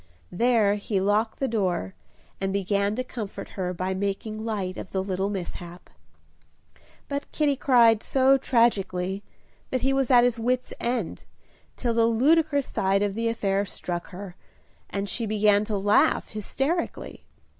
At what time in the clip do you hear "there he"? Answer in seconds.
0.31-0.99